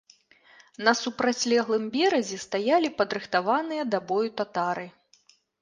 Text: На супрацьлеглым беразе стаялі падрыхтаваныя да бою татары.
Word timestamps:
На 0.87 0.93
супрацьлеглым 1.01 1.85
беразе 1.97 2.39
стаялі 2.47 2.89
падрыхтаваныя 3.03 3.83
да 3.93 4.03
бою 4.11 4.29
татары. 4.43 4.87